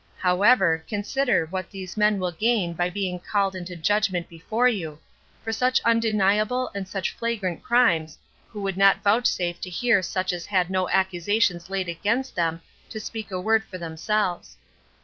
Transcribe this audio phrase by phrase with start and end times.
[0.17, 4.97] However, consider what these men will gain by being called into judgment before you,
[5.43, 8.17] for such undeniable and such flagrant crimes,
[8.49, 12.99] who would not vouchsafe to hear such as had no accusations laid against them to
[12.99, 14.57] speak a word for themselves.